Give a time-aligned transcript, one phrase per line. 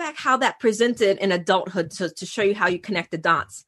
[0.00, 3.66] back how that presented in adulthood to, to show you how you connect the dots.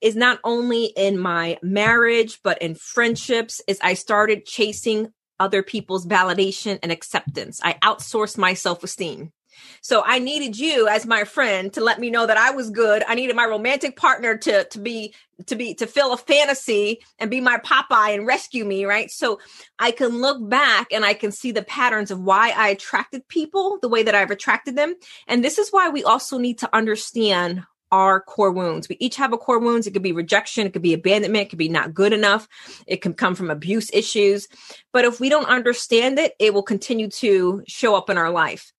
[0.00, 6.06] Is not only in my marriage but in friendships is i started chasing other people's
[6.06, 7.60] validation and acceptance.
[7.64, 9.32] I outsourced my self-esteem
[9.80, 13.02] so I needed you as my friend to let me know that I was good.
[13.06, 15.14] I needed my romantic partner to to be
[15.46, 19.10] to be to fill a fantasy and be my Popeye and rescue me, right?
[19.10, 19.40] So
[19.78, 23.78] I can look back and I can see the patterns of why I attracted people
[23.80, 24.94] the way that I've attracted them.
[25.26, 28.88] And this is why we also need to understand our core wounds.
[28.88, 29.86] We each have a core wounds.
[29.86, 32.48] It could be rejection, it could be abandonment, it could be not good enough,
[32.86, 34.48] it can come from abuse issues.
[34.92, 38.72] But if we don't understand it, it will continue to show up in our life.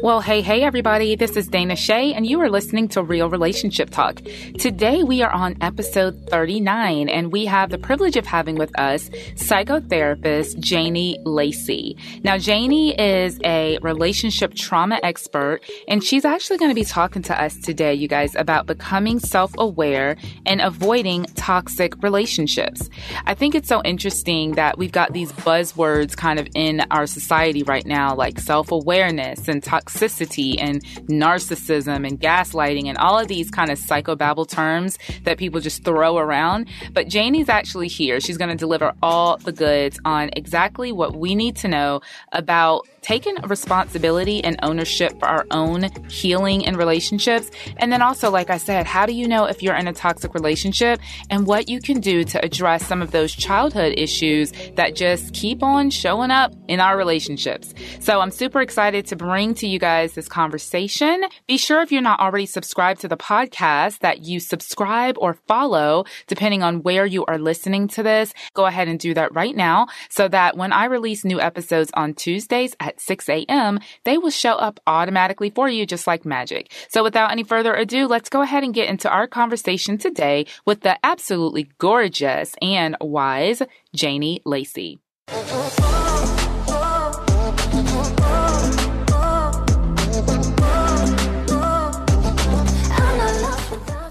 [0.00, 1.16] Well, hey, hey, everybody.
[1.16, 4.22] This is Dana Shea, and you are listening to Real Relationship Talk.
[4.56, 9.08] Today, we are on episode 39, and we have the privilege of having with us
[9.34, 11.96] psychotherapist Janie Lacy.
[12.22, 17.42] Now, Janie is a relationship trauma expert, and she's actually going to be talking to
[17.42, 22.88] us today, you guys, about becoming self aware and avoiding toxic relationships.
[23.26, 27.64] I think it's so interesting that we've got these buzzwords kind of in our society
[27.64, 33.28] right now, like self awareness and toxic toxicity and narcissism and gaslighting and all of
[33.28, 36.68] these kind of psychobabble terms that people just throw around.
[36.92, 38.20] But Janie's actually here.
[38.20, 42.00] She's going to deliver all the goods on exactly what we need to know
[42.32, 47.50] about taking responsibility and ownership for our own healing and relationships.
[47.78, 50.34] And then also, like I said, how do you know if you're in a toxic
[50.34, 51.00] relationship
[51.30, 55.62] and what you can do to address some of those childhood issues that just keep
[55.62, 57.72] on showing up in our relationships?
[58.00, 61.24] So I'm super excited to bring to you guys this conversation.
[61.46, 66.04] Be sure if you're not already subscribed to the podcast that you subscribe or follow
[66.26, 68.34] depending on where you are listening to this.
[68.52, 72.12] Go ahead and do that right now so that when I release new episodes on
[72.12, 76.72] Tuesdays at 6 a.m., they will show up automatically for you just like magic.
[76.88, 80.80] So without any further ado, let's go ahead and get into our conversation today with
[80.82, 83.62] the absolutely gorgeous and wise
[83.94, 84.98] Janie Lacy.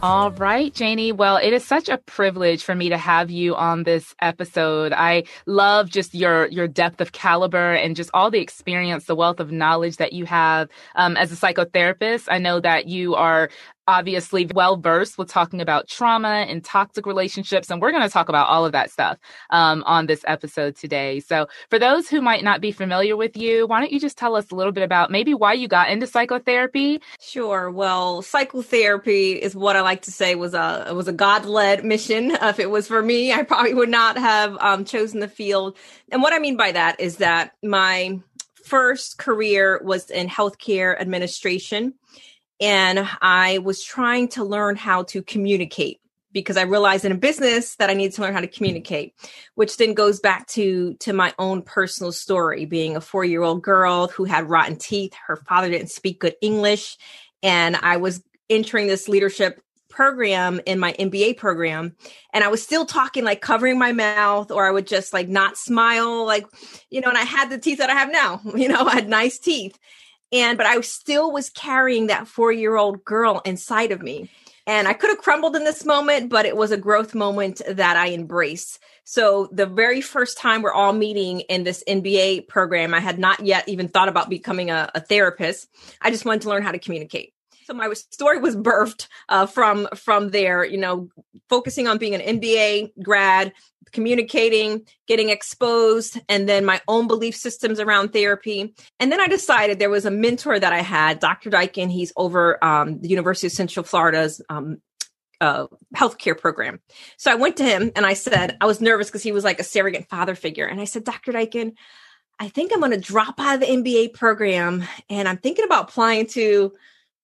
[0.03, 1.11] All right, Janie.
[1.11, 4.93] Well, it is such a privilege for me to have you on this episode.
[4.93, 9.39] I love just your your depth of caliber and just all the experience, the wealth
[9.39, 12.27] of knowledge that you have um, as a psychotherapist.
[12.29, 13.49] I know that you are
[13.87, 17.69] obviously well versed with talking about trauma and toxic relationships.
[17.69, 19.17] And we're going to talk about all of that stuff
[19.49, 21.19] um, on this episode today.
[21.19, 24.35] So, for those who might not be familiar with you, why don't you just tell
[24.35, 27.01] us a little bit about maybe why you got into psychotherapy?
[27.19, 27.71] Sure.
[27.71, 32.35] Well, psychotherapy is what I like to say was a was a God led mission.
[32.47, 35.77] If it was for me, I probably would not have um, chosen the field.
[36.11, 38.19] And what I mean by that is that my
[38.63, 41.93] first career was in healthcare administration
[42.59, 46.00] and I was trying to learn how to communicate
[46.34, 49.16] because I realized in a business that I needed to learn how to communicate,
[49.56, 53.63] which then goes back to to my own personal story, being a four year old
[53.63, 55.13] girl who had rotten teeth.
[55.28, 56.97] Her father didn't speak good English,
[57.41, 61.95] and I was entering this leadership program in my MBA program
[62.31, 65.57] and I was still talking like covering my mouth or I would just like not
[65.57, 66.45] smile like
[66.91, 69.09] you know and I had the teeth that I have now you know I had
[69.09, 69.79] nice teeth
[70.31, 74.29] and, but I still was carrying that four year old girl inside of me.
[74.65, 77.95] And I could have crumbled in this moment, but it was a growth moment that
[77.95, 78.79] I embraced.
[79.05, 83.45] So the very first time we're all meeting in this MBA program, I had not
[83.45, 85.69] yet even thought about becoming a, a therapist.
[86.01, 87.33] I just wanted to learn how to communicate.
[87.67, 90.63] So my story was birthed uh, from from there.
[90.63, 91.09] You know,
[91.50, 93.51] focusing on being an MBA grad,
[93.91, 98.73] communicating, getting exposed, and then my own belief systems around therapy.
[99.01, 101.50] And then I decided there was a mentor that I had, Dr.
[101.50, 101.91] Dyken.
[101.91, 104.77] He's over um, the University of Central Florida's um,
[105.41, 106.79] uh, healthcare program.
[107.17, 109.59] So I went to him and I said, I was nervous because he was like
[109.59, 110.67] a surrogate father figure.
[110.67, 111.33] And I said, Dr.
[111.33, 111.73] Dyken,
[112.39, 115.89] I think I'm going to drop out of the MBA program and I'm thinking about
[115.89, 116.72] applying to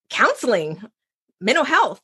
[0.10, 0.82] counseling,
[1.40, 2.02] mental health.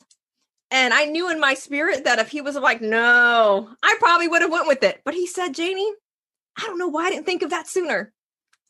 [0.72, 4.42] And I knew in my spirit that if he was like, no, I probably would
[4.42, 5.02] have went with it.
[5.04, 5.92] But he said, Janie,
[6.58, 8.14] I don't know why I didn't think of that sooner.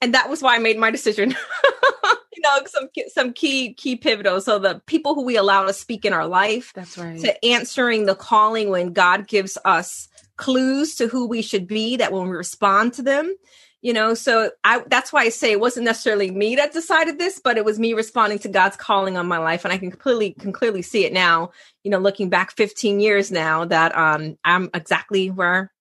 [0.02, 1.32] And that was why I made my decision.
[2.40, 4.40] you know, some some key key pivotal.
[4.40, 6.72] So the people who we allow to speak in our life.
[6.74, 7.20] That's right.
[7.20, 12.14] To answering the calling when God gives us clues to who we should be that
[12.14, 13.36] when we respond to them,
[13.82, 17.40] you know so i that's why i say it wasn't necessarily me that decided this
[17.44, 19.64] but it was me responding to god's calling on my life.
[19.66, 21.52] And i can clearly can clearly see it now
[21.84, 25.72] you know looking back 15 years now that um i'm exactly where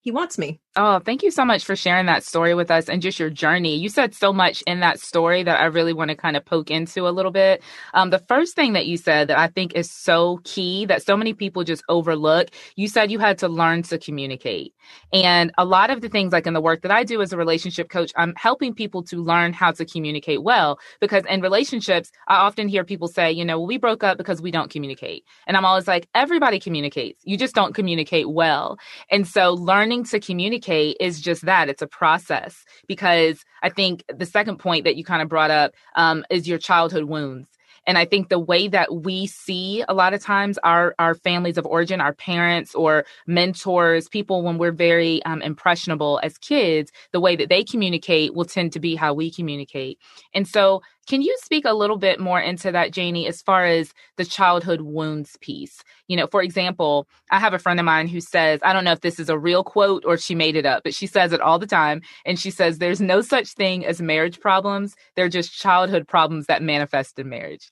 [0.00, 3.02] he wants me Oh, thank you so much for sharing that story with us and
[3.02, 3.76] just your journey.
[3.76, 6.70] You said so much in that story that I really want to kind of poke
[6.70, 7.62] into a little bit.
[7.94, 11.16] Um, the first thing that you said that I think is so key that so
[11.16, 14.74] many people just overlook, you said you had to learn to communicate.
[15.12, 17.38] And a lot of the things, like in the work that I do as a
[17.38, 20.80] relationship coach, I'm helping people to learn how to communicate well.
[21.00, 24.50] Because in relationships, I often hear people say, you know, we broke up because we
[24.50, 25.24] don't communicate.
[25.46, 27.22] And I'm always like, everybody communicates.
[27.24, 28.78] You just don't communicate well.
[29.10, 32.64] And so learning to communicate is just that it's a process.
[32.86, 36.58] Because I think the second point that you kind of brought up um, is your
[36.58, 37.48] childhood wounds.
[37.86, 41.56] And I think the way that we see a lot of times our, our families
[41.56, 47.20] of origin, our parents or mentors, people when we're very um, impressionable as kids, the
[47.20, 49.98] way that they communicate will tend to be how we communicate.
[50.34, 53.92] And so, can you speak a little bit more into that, Janie, as far as
[54.16, 55.82] the childhood wounds piece?
[56.08, 58.92] You know, for example, I have a friend of mine who says, I don't know
[58.92, 61.40] if this is a real quote or she made it up, but she says it
[61.40, 62.02] all the time.
[62.24, 64.96] And she says, There's no such thing as marriage problems.
[65.14, 67.70] They're just childhood problems that manifest in marriage.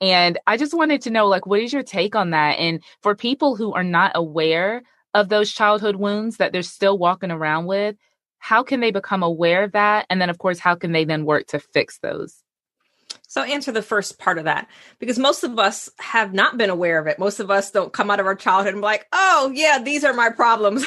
[0.00, 2.58] And I just wanted to know, like, what is your take on that?
[2.58, 4.82] And for people who are not aware
[5.14, 7.96] of those childhood wounds that they're still walking around with,
[8.38, 10.06] how can they become aware of that?
[10.10, 12.44] And then, of course, how can they then work to fix those?
[13.26, 14.68] So answer the first part of that
[14.98, 17.18] because most of us have not been aware of it.
[17.18, 20.04] Most of us don't come out of our childhood and be like, oh, yeah, these
[20.04, 20.86] are my problems.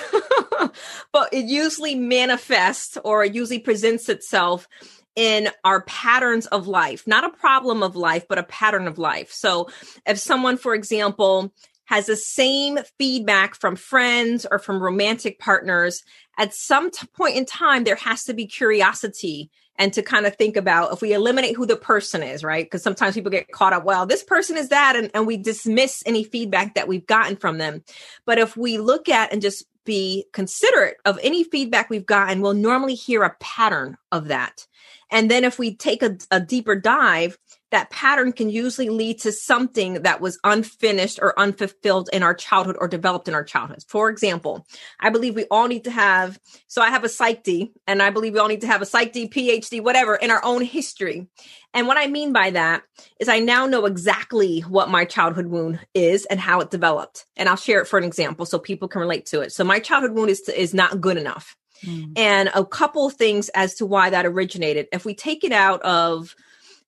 [1.11, 4.67] but it usually manifests or it usually presents itself
[5.15, 9.31] in our patterns of life, not a problem of life, but a pattern of life.
[9.31, 9.67] So
[10.05, 11.53] if someone, for example,
[11.85, 16.03] has the same feedback from friends or from romantic partners,
[16.37, 19.49] at some t- point in time, there has to be curiosity
[19.79, 22.65] and to kind of think about if we eliminate who the person is, right?
[22.65, 26.03] Because sometimes people get caught up, well, this person is that, and, and we dismiss
[26.05, 27.83] any feedback that we've gotten from them.
[28.25, 32.53] But if we look at and just be considerate of any feedback we've gotten, we'll
[32.53, 34.67] normally hear a pattern of that.
[35.11, 37.37] And then if we take a, a deeper dive,
[37.71, 42.77] that pattern can usually lead to something that was unfinished or unfulfilled in our childhood
[42.79, 43.83] or developed in our childhood.
[43.87, 44.65] For example,
[44.99, 48.33] I believe we all need to have, so I have a PsyD, and I believe
[48.33, 51.27] we all need to have a PsyD, PhD, whatever, in our own history.
[51.73, 52.81] And what I mean by that
[53.19, 57.25] is I now know exactly what my childhood wound is and how it developed.
[57.35, 59.51] And I'll share it for an example so people can relate to it.
[59.51, 61.55] So my childhood wound is, is not good enough.
[61.83, 62.17] Mm.
[62.17, 64.87] And a couple things as to why that originated.
[64.91, 66.35] If we take it out of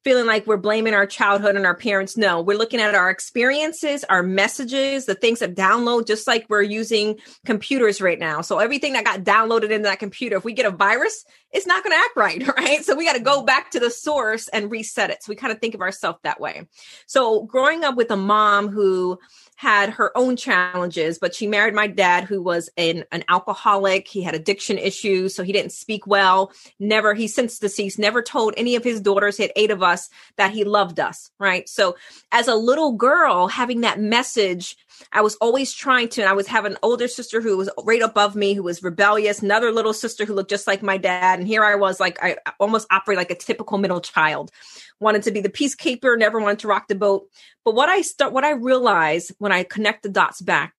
[0.04, 2.18] feeling like we're blaming our childhood and our parents.
[2.18, 6.64] No, we're looking at our experiences, our messages, the things that download, just like we're
[6.64, 8.42] using computers right now.
[8.42, 11.84] So everything that got downloaded into that computer, if we get a virus, it's not
[11.84, 12.84] going to act right, right?
[12.84, 15.24] So we got to go back to the source and reset it.
[15.24, 16.68] So we kind of think of ourselves that way.
[17.06, 19.20] So growing up with a mom who
[19.62, 24.08] had her own challenges, but she married my dad, who was an, an alcoholic.
[24.08, 26.52] He had addiction issues, so he didn't speak well.
[26.80, 30.10] Never, he's since deceased, never told any of his daughters, he had eight of us,
[30.38, 31.69] that he loved us, right?
[31.69, 31.96] So
[32.31, 34.78] as a little girl, having that message
[35.12, 38.02] I was always trying to, and I was having an older sister who was right
[38.02, 41.40] above me, who was rebellious, another little sister who looked just like my dad.
[41.40, 44.52] And here I was, like, I almost operate like a typical middle child.
[45.01, 47.27] Wanted to be the peacekeeper, never wanted to rock the boat.
[47.65, 50.74] But what I start, what I realized when I connect the dots back,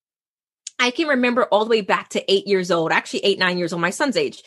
[0.79, 3.73] I can remember all the way back to eight years old, actually eight, nine years
[3.73, 4.43] old, my son's age,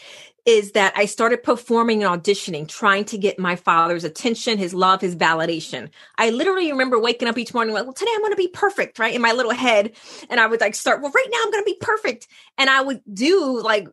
[0.46, 5.02] is that I started performing and auditioning, trying to get my father's attention, his love,
[5.02, 5.90] his validation.
[6.18, 9.00] I literally remember waking up each morning, like, well, today I'm going to be perfect,
[9.00, 9.16] right?
[9.16, 9.94] In my little head.
[10.30, 12.28] And I would like start, well, right now I'm going to be perfect.
[12.58, 13.88] And I would do like,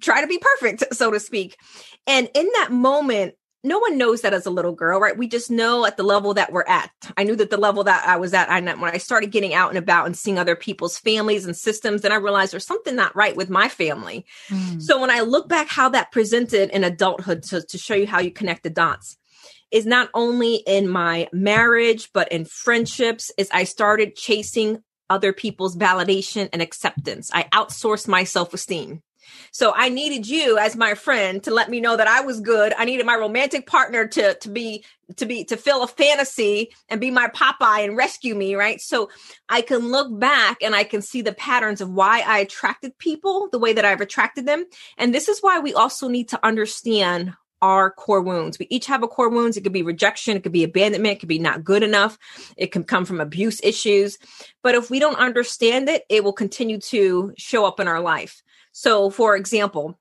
[0.00, 1.56] try to be perfect, so to speak.
[2.06, 3.34] And in that moment,
[3.64, 5.16] no one knows that as a little girl, right?
[5.16, 6.90] We just know at the level that we're at.
[7.16, 9.70] I knew that the level that I was at, I when I started getting out
[9.70, 13.16] and about and seeing other people's families and systems, then I realized there's something not
[13.16, 14.26] right with my family.
[14.48, 14.80] Mm.
[14.80, 18.20] So when I look back how that presented in adulthood to, to show you how
[18.20, 19.16] you connect the dots
[19.70, 25.76] is not only in my marriage, but in friendships, is I started chasing other people's
[25.76, 27.30] validation and acceptance.
[27.32, 29.02] I outsourced my self-esteem.
[29.50, 32.72] So I needed you as my friend to let me know that I was good.
[32.76, 34.84] I needed my romantic partner to to be
[35.16, 38.80] to be to fill a fantasy and be my Popeye and rescue me, right?
[38.80, 39.10] So
[39.48, 43.48] I can look back and I can see the patterns of why I attracted people
[43.50, 44.66] the way that I've attracted them.
[44.96, 48.58] And this is why we also need to understand our core wounds.
[48.58, 49.56] We each have a core wounds.
[49.56, 52.18] It could be rejection, it could be abandonment, it could be not good enough,
[52.56, 54.18] it can come from abuse issues.
[54.62, 58.42] But if we don't understand it, it will continue to show up in our life.
[58.78, 59.98] So, for example,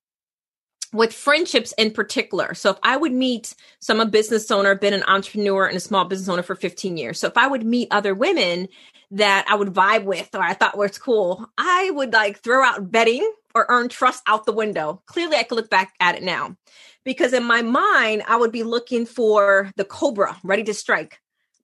[0.93, 2.53] with friendships in particular.
[2.53, 6.05] So if I would meet some a business owner, been an entrepreneur and a small
[6.05, 7.19] business owner for 15 years.
[7.19, 8.67] So if I would meet other women
[9.10, 12.91] that I would vibe with or I thought was cool, I would like throw out
[12.91, 15.01] betting or earn trust out the window.
[15.07, 16.55] Clearly I could look back at it now.
[17.03, 21.19] Because in my mind, I would be looking for the cobra ready to strike.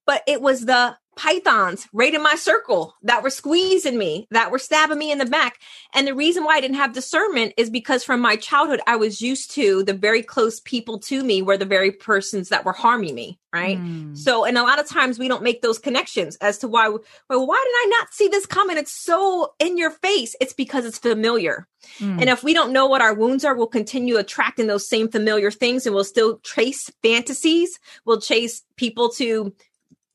[0.06, 4.58] But it was the pythons right in my circle that were squeezing me, that were
[4.58, 5.60] stabbing me in the back.
[5.92, 9.20] And the reason why I didn't have discernment is because from my childhood, I was
[9.20, 13.14] used to the very close people to me were the very persons that were harming
[13.14, 13.38] me.
[13.52, 13.78] Right.
[13.78, 14.18] Mm.
[14.18, 17.46] So, and a lot of times we don't make those connections as to why, well,
[17.46, 18.76] why did I not see this coming?
[18.76, 20.34] It's so in your face.
[20.40, 21.68] It's because it's familiar.
[22.00, 22.20] Mm.
[22.20, 25.52] And if we don't know what our wounds are, we'll continue attracting those same familiar
[25.52, 27.78] things and we'll still chase fantasies.
[28.04, 29.54] We'll chase people to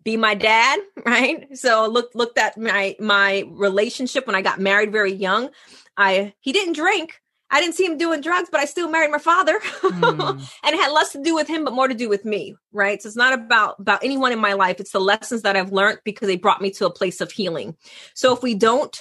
[0.10, 1.58] be my dad, right?
[1.58, 5.50] So look looked at my my relationship when I got married very young.
[5.98, 7.22] I he didn't drink.
[7.52, 9.60] I didn't see him doing drugs, but I still married my father.
[9.90, 10.40] Mm.
[10.64, 13.02] and it had less to do with him but more to do with me, right?
[13.02, 14.80] So it's not about about anyone in my life.
[14.80, 17.76] It's the lessons that I've learned because they brought me to a place of healing.
[18.14, 18.96] So if we don't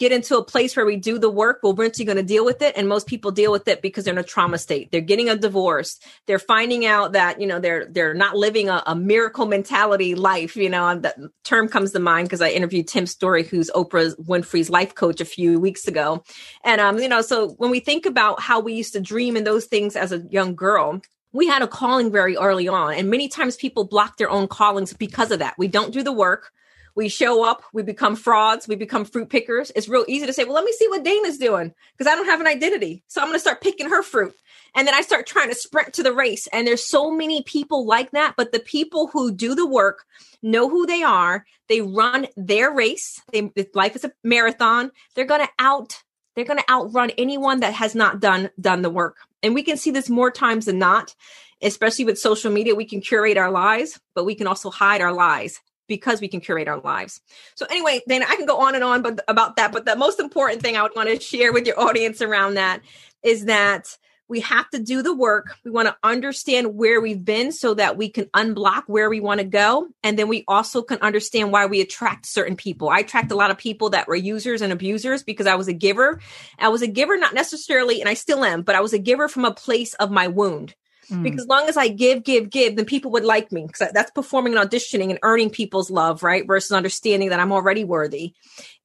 [0.00, 2.62] get into a place where we do the work, we're eventually going to deal with
[2.62, 2.74] it.
[2.74, 4.90] And most people deal with it because they're in a trauma state.
[4.90, 6.00] They're getting a divorce.
[6.26, 10.56] They're finding out that, you know, they're, they're not living a, a miracle mentality life.
[10.56, 14.70] You know, that term comes to mind because I interviewed Tim Storey, who's Oprah Winfrey's
[14.70, 16.24] life coach a few weeks ago.
[16.64, 19.46] And, um, you know, so when we think about how we used to dream and
[19.46, 21.02] those things as a young girl,
[21.32, 24.92] we had a calling very early on and many times people block their own callings
[24.92, 26.50] because of that we don't do the work
[26.94, 29.70] we show up, we become frauds, we become fruit pickers.
[29.74, 32.26] It's real easy to say, well, let me see what Dana's doing because I don't
[32.26, 33.02] have an identity.
[33.06, 34.34] So I'm going to start picking her fruit.
[34.74, 36.46] And then I start trying to sprint to the race.
[36.52, 38.34] And there's so many people like that.
[38.36, 40.04] But the people who do the work
[40.42, 41.44] know who they are.
[41.68, 43.20] They run their race.
[43.32, 44.92] They, life is a marathon.
[45.14, 46.02] They're going to out,
[46.34, 49.16] they're going to outrun anyone that has not done, done the work.
[49.42, 51.14] And we can see this more times than not
[51.62, 55.12] especially with social media, we can curate our lies, but we can also hide our
[55.12, 57.20] lies because we can curate our lives.
[57.56, 60.20] So anyway, Dana, I can go on and on but about that, but the most
[60.20, 62.80] important thing I would want to share with your audience around that
[63.22, 65.56] is that we have to do the work.
[65.64, 69.40] We want to understand where we've been so that we can unblock where we want
[69.40, 69.88] to go.
[70.04, 72.88] And then we also can understand why we attract certain people.
[72.88, 75.72] I attract a lot of people that were users and abusers because I was a
[75.72, 76.20] giver.
[76.60, 79.26] I was a giver, not necessarily, and I still am, but I was a giver
[79.26, 80.76] from a place of my wound.
[81.10, 81.22] Mm.
[81.22, 83.66] Because as long as I give, give, give, then people would like me.
[83.66, 86.46] Because that's performing and auditioning and earning people's love, right?
[86.46, 88.34] Versus understanding that I'm already worthy.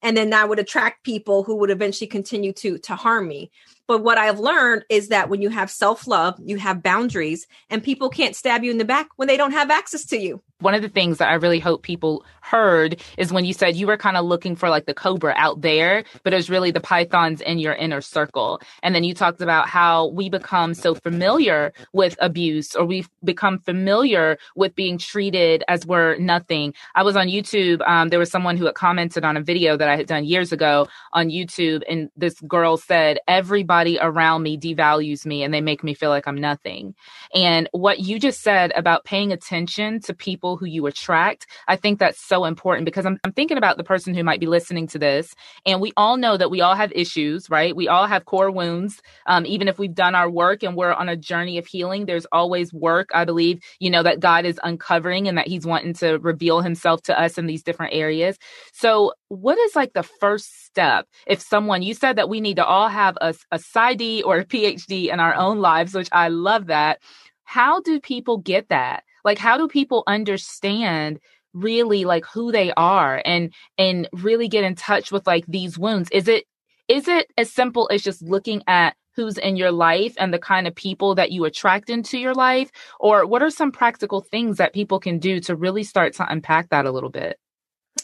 [0.02, 3.50] And then that would attract people who would eventually continue to to harm me.
[3.86, 7.82] But what I've learned is that when you have self love, you have boundaries, and
[7.82, 10.42] people can't stab you in the back when they don't have access to you.
[10.60, 13.86] One of the things that I really hope people heard is when you said you
[13.86, 16.80] were kind of looking for like the cobra out there, but it was really the
[16.80, 18.60] pythons in your inner circle.
[18.82, 23.58] And then you talked about how we become so familiar with abuse or we've become
[23.58, 26.72] familiar with being treated as we're nothing.
[26.94, 27.86] I was on YouTube.
[27.86, 30.52] Um, there was someone who had commented on a video that I had done years
[30.52, 35.84] ago on YouTube, and this girl said, Everybody around me devalues me and they make
[35.84, 36.94] me feel like I'm nothing.
[37.34, 41.46] And what you just said about paying attention to people people who you attract.
[41.66, 44.46] I think that's so important because I'm, I'm thinking about the person who might be
[44.46, 45.34] listening to this.
[45.64, 47.74] And we all know that we all have issues, right?
[47.74, 49.02] We all have core wounds.
[49.26, 52.26] Um, even if we've done our work and we're on a journey of healing, there's
[52.30, 56.18] always work, I believe, you know, that God is uncovering and that He's wanting to
[56.18, 58.38] reveal Himself to us in these different areas.
[58.72, 62.64] So, what is like the first step if someone, you said that we need to
[62.64, 66.66] all have a, a PsyD or a PhD in our own lives, which I love
[66.66, 67.00] that.
[67.44, 69.02] How do people get that?
[69.26, 71.20] Like how do people understand
[71.52, 76.08] really like who they are and and really get in touch with like these wounds
[76.12, 76.44] is it
[76.88, 80.66] is it as simple as just looking at who's in your life and the kind
[80.66, 84.74] of people that you attract into your life or what are some practical things that
[84.74, 87.38] people can do to really start to unpack that a little bit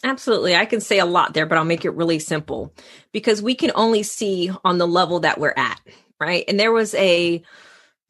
[0.04, 0.56] Absolutely.
[0.56, 2.74] I can say a lot there, but I'll make it really simple
[3.12, 5.80] because we can only see on the level that we're at,
[6.18, 6.44] right?
[6.48, 7.40] And there was a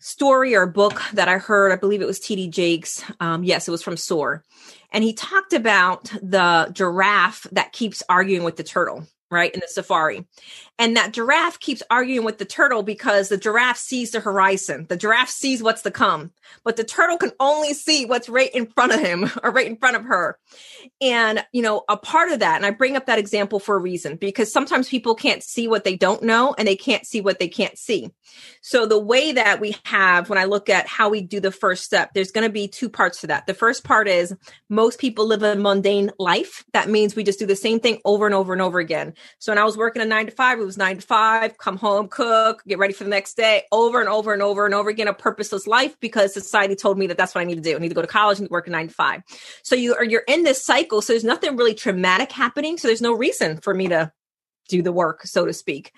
[0.03, 1.73] story or book that I heard.
[1.73, 3.05] I believe it was TD Jakes.
[3.21, 4.45] Um, yes, it was from SOAR.
[4.91, 9.69] And he talked about the giraffe that keeps arguing with the turtle, right, in the
[9.69, 10.27] safari.
[10.79, 14.87] And that giraffe keeps arguing with the turtle because the giraffe sees the horizon.
[14.89, 16.33] The giraffe sees what's to come,
[16.65, 19.77] but the turtle can only see what's right in front of him or right in
[19.77, 20.39] front of her.
[21.01, 23.81] And, you know, a part of that, and I bring up that example for a
[23.81, 27.39] reason because sometimes people can't see what they don't know and they can't see what
[27.39, 28.11] they can't see.
[28.63, 31.85] So the way that we have, when I look at how we do the first
[31.85, 33.47] step, there's going to be two parts to that.
[33.47, 34.35] The first part is
[34.69, 36.65] most people live a mundane life.
[36.73, 39.15] That means we just do the same thing over and over and over again.
[39.39, 41.59] So when I was working a nine to five, it was was nine to five,
[41.59, 44.75] come home, cook, get ready for the next day, over and over and over and
[44.75, 47.61] over again, a purposeless life because society told me that that's what I need to
[47.61, 47.77] do.
[47.77, 49.23] I need to go to college and work a nine to five.
[49.63, 51.03] So you are, you're in this cycle.
[51.03, 52.79] So there's nothing really traumatic happening.
[52.79, 54.13] So there's no reason for me to
[54.69, 55.93] do the work, so to speak.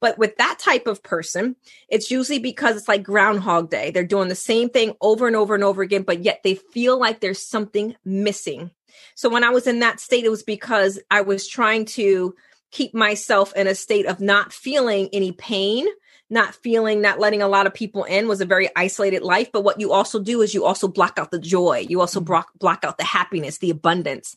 [0.00, 1.56] But with that type of person,
[1.88, 3.90] it's usually because it's like Groundhog Day.
[3.90, 6.98] They're doing the same thing over and over and over again, but yet they feel
[6.98, 8.70] like there's something missing.
[9.16, 12.34] So when I was in that state, it was because I was trying to
[12.74, 15.86] keep myself in a state of not feeling any pain
[16.30, 19.52] not feeling not letting a lot of people in was a very isolated life.
[19.52, 21.86] But what you also do is you also block out the joy.
[21.88, 22.26] You also mm-hmm.
[22.26, 24.34] block, block out the happiness the abundance.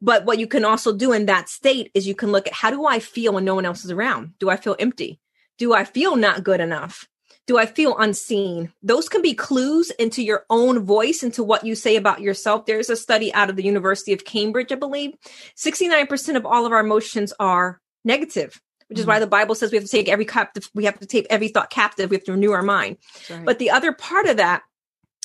[0.00, 2.70] But what you can also do in that state is you can look at how
[2.70, 4.34] do i feel when no one else is around?
[4.38, 5.20] Do i feel empty?
[5.58, 7.08] Do i feel not good enough
[7.46, 8.72] do I feel unseen?
[8.82, 12.66] Those can be clues into your own voice, into what you say about yourself.
[12.66, 15.14] There's a study out of the University of Cambridge, I believe.
[15.56, 19.10] 69% of all of our emotions are negative, which is mm-hmm.
[19.10, 21.48] why the Bible says we have to take every captive, we have to take every
[21.48, 22.98] thought captive, we have to renew our mind.
[23.28, 23.44] Right.
[23.44, 24.62] But the other part of that,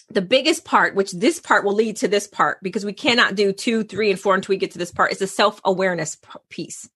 [0.10, 3.52] the biggest part, which this part will lead to this part, because we cannot do
[3.52, 6.18] two, three, and four until we get to this part, is the self awareness
[6.50, 6.90] piece.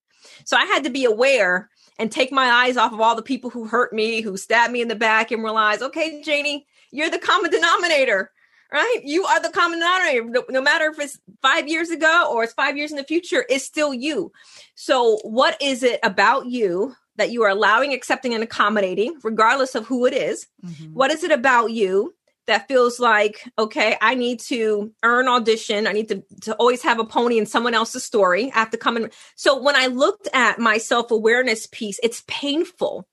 [0.45, 1.69] So I had to be aware
[2.01, 4.81] and take my eyes off of all the people who hurt me, who stabbed me
[4.81, 8.31] in the back, and realize, okay, Janie, you're the common denominator,
[8.73, 9.01] right?
[9.03, 10.25] You are the common denominator.
[10.25, 13.45] No, no, matter if it's five years ago or it's five years in the future,
[13.51, 14.31] it's still you.
[14.73, 19.85] So, what is it about you that you are allowing, accepting, and accommodating, regardless of
[19.85, 20.47] who it is?
[20.65, 20.95] Mm-hmm.
[20.95, 22.15] What is it about you
[22.47, 26.99] that feels like okay i need to earn audition i need to, to always have
[26.99, 30.27] a pony in someone else's story i have to come in so when i looked
[30.33, 33.07] at my self-awareness piece it's painful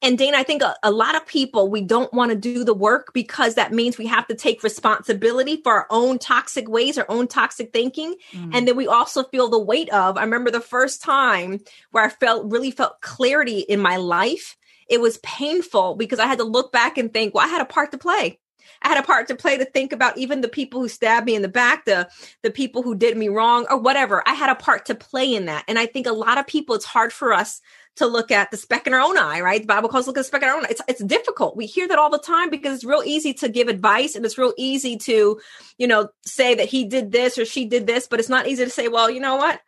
[0.00, 2.74] and Dana, I think a, a lot of people, we don't want to do the
[2.74, 7.06] work because that means we have to take responsibility for our own toxic ways, our
[7.08, 8.14] own toxic thinking.
[8.32, 8.54] Mm.
[8.54, 11.58] And then we also feel the weight of, I remember the first time
[11.90, 14.56] where I felt really felt clarity in my life.
[14.88, 17.66] It was painful because I had to look back and think, well, I had a
[17.66, 18.38] part to play.
[18.82, 21.34] I had a part to play to think about even the people who stabbed me
[21.34, 22.08] in the back, the
[22.42, 24.22] the people who did me wrong or whatever.
[24.26, 25.64] I had a part to play in that.
[25.68, 27.60] And I think a lot of people it's hard for us
[27.96, 29.60] to look at the speck in our own eye, right?
[29.60, 30.70] The Bible calls look at the speck in our own eye.
[30.70, 31.56] It's it's difficult.
[31.56, 34.38] We hear that all the time because it's real easy to give advice and it's
[34.38, 35.40] real easy to,
[35.78, 38.64] you know, say that he did this or she did this, but it's not easy
[38.64, 39.60] to say, well, you know what?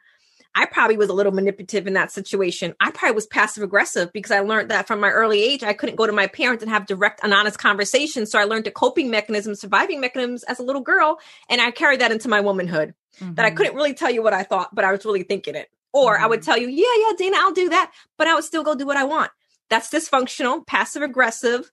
[0.55, 2.75] I probably was a little manipulative in that situation.
[2.81, 5.63] I probably was passive aggressive because I learned that from my early age.
[5.63, 8.31] I couldn't go to my parents and have direct and honest conversations.
[8.31, 11.19] So I learned a coping mechanism, surviving mechanisms as a little girl.
[11.49, 13.35] And I carried that into my womanhood mm-hmm.
[13.35, 15.69] that I couldn't really tell you what I thought, but I was really thinking it.
[15.93, 16.25] Or mm-hmm.
[16.25, 16.51] I would mm-hmm.
[16.51, 17.93] tell you, yeah, yeah, Dana, I'll do that.
[18.19, 19.31] But I would still go do what I want.
[19.71, 21.71] That's dysfunctional, passive aggressive,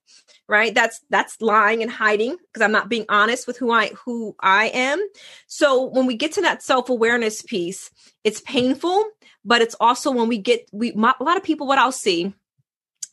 [0.48, 0.74] right?
[0.74, 4.68] That's that's lying and hiding because I'm not being honest with who I who I
[4.68, 5.06] am.
[5.48, 7.92] So when we get to that self-awareness piece,
[8.24, 9.04] it's painful,
[9.44, 12.34] but it's also when we get we a lot of people what I'll see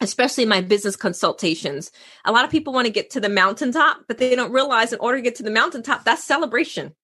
[0.01, 1.91] especially in my business consultations.
[2.25, 4.99] A lot of people want to get to the mountaintop, but they don't realize in
[4.99, 6.95] order to get to the mountaintop, that's celebration.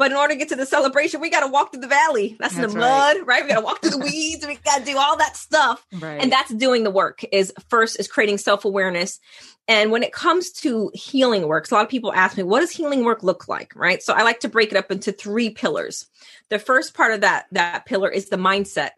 [0.00, 2.34] But in order to get to the celebration, we got to walk through the valley.
[2.40, 3.18] That's, that's in the right.
[3.18, 3.42] mud, right?
[3.42, 4.46] We got to walk through the weeds.
[4.46, 5.86] we got to do all that stuff.
[5.92, 6.22] Right.
[6.22, 9.20] And that's doing the work is first is creating self-awareness.
[9.68, 12.70] And when it comes to healing work, a lot of people ask me, what does
[12.70, 13.76] healing work look like?
[13.76, 14.02] Right.
[14.02, 16.08] So I like to break it up into three pillars.
[16.48, 18.92] The first part of that, that pillar is the mindset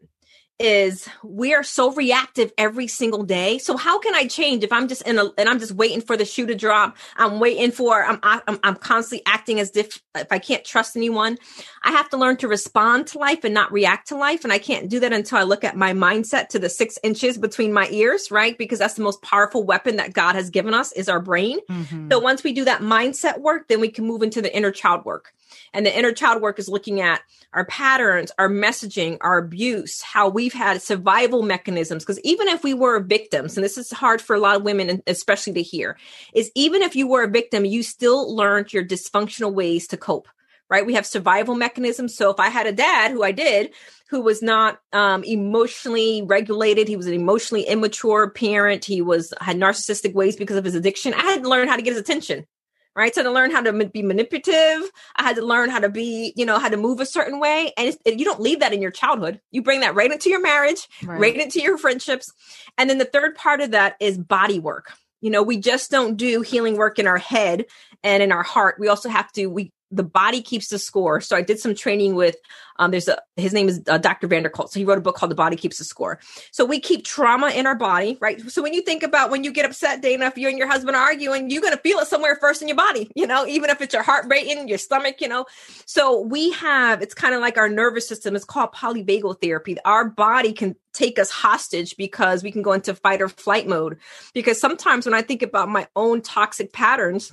[0.63, 3.59] is we are so reactive every single day.
[3.59, 6.17] So how can I change if I'm just in a and I'm just waiting for
[6.17, 6.97] the shoe to drop?
[7.17, 11.39] I'm waiting for I'm I'm, I'm constantly acting as if if I can't trust anyone.
[11.83, 14.59] I have to learn to respond to life and not react to life, and I
[14.59, 17.89] can't do that until I look at my mindset to the six inches between my
[17.91, 18.57] ears, right?
[18.57, 21.59] Because that's the most powerful weapon that God has given us is our brain.
[21.69, 22.11] Mm-hmm.
[22.11, 25.05] So once we do that mindset work, then we can move into the inner child
[25.05, 25.33] work.
[25.75, 30.29] And the inner child work is looking at our patterns, our messaging, our abuse, how
[30.29, 32.05] we've had survival mechanisms.
[32.05, 35.03] Because even if we were victims, and this is hard for a lot of women,
[35.07, 35.99] especially to hear,
[36.35, 40.29] is even if you were a victim, you still learned your dysfunctional ways to cope
[40.73, 40.87] right?
[40.87, 42.17] We have survival mechanisms.
[42.17, 43.75] So if I had a dad, who I did,
[44.09, 48.87] who was not um, emotionally regulated, he was an emotionally immature parent.
[48.87, 51.13] He was had narcissistic ways because of his addiction.
[51.13, 52.47] I had to learn how to get his attention
[52.95, 53.15] right?
[53.15, 56.45] So to learn how to be manipulative, I had to learn how to be, you
[56.45, 57.73] know, how to move a certain way.
[57.77, 59.41] And it, you don't leave that in your childhood.
[59.51, 61.21] You bring that right into your marriage, right.
[61.21, 62.33] right into your friendships.
[62.77, 64.93] And then the third part of that is body work.
[65.21, 67.67] You know, we just don't do healing work in our head
[68.03, 68.77] and in our heart.
[68.79, 71.21] We also have to, we, the body keeps the score.
[71.21, 72.37] So I did some training with
[72.79, 74.27] um, there's a his name is uh, Dr.
[74.27, 74.73] van der Kolk.
[74.73, 76.19] So he wrote a book called The Body Keeps the Score.
[76.51, 78.41] So we keep trauma in our body, right?
[78.51, 80.97] So when you think about when you get upset, Dana, if you and your husband
[80.97, 83.81] are arguing, you're gonna feel it somewhere first in your body, you know, even if
[83.81, 85.45] it's your heart rating, your stomach, you know.
[85.87, 88.35] So we have it's kind of like our nervous system.
[88.35, 89.77] It's called polyvagal therapy.
[89.85, 93.99] Our body can take us hostage because we can go into fight or flight mode.
[94.35, 97.33] Because sometimes when I think about my own toxic patterns,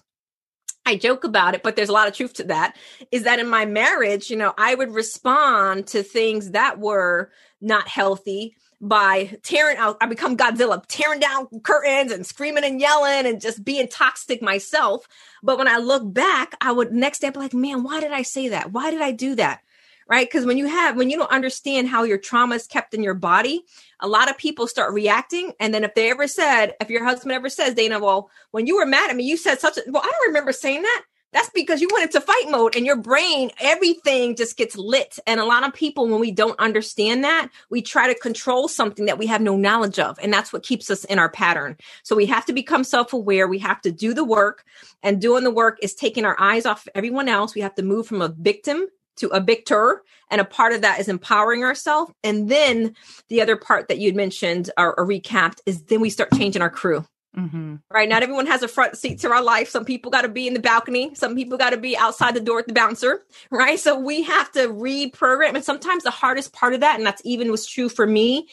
[0.90, 2.76] I joke about it, but there's a lot of truth to that.
[3.12, 7.30] Is that in my marriage, you know, I would respond to things that were
[7.62, 13.28] not healthy by tearing out, I become Godzilla, tearing down curtains and screaming and yelling
[13.28, 15.08] and just being toxic myself.
[15.44, 18.24] But when I look back, I would next day be like, man, why did I
[18.24, 18.72] say that?
[18.72, 19.62] Why did I do that?
[20.10, 20.28] Right?
[20.28, 23.14] Because when you have, when you don't understand how your trauma is kept in your
[23.14, 23.64] body,
[24.00, 25.54] a lot of people start reacting.
[25.60, 28.78] And then if they ever said, if your husband ever says, Dana, well, when you
[28.78, 31.04] were mad at me, you said such a, well, I don't remember saying that.
[31.32, 35.20] That's because you went into fight mode and your brain, everything just gets lit.
[35.28, 39.06] And a lot of people, when we don't understand that, we try to control something
[39.06, 40.18] that we have no knowledge of.
[40.24, 41.78] And that's what keeps us in our pattern.
[42.02, 43.48] So we have to become self aware.
[43.48, 44.66] We have to do the work
[45.04, 47.54] and doing the work is taking our eyes off everyone else.
[47.54, 48.88] We have to move from a victim
[49.20, 50.02] to a victor
[50.32, 52.12] and a part of that is empowering ourselves.
[52.24, 52.96] And then
[53.30, 56.70] the other part that you'd mentioned or, or recapped is then we start changing our
[56.70, 57.06] crew.
[57.38, 57.76] Mm-hmm.
[57.92, 58.10] right?
[58.10, 59.70] Not everyone has a front seat to our life.
[59.70, 61.14] Some people got to be in the balcony.
[61.14, 63.22] Some people got to be outside the door with the bouncer.
[63.52, 63.80] Right?
[63.80, 65.54] So we have to reprogram.
[65.54, 68.48] And sometimes the hardest part of that and that's even was true for me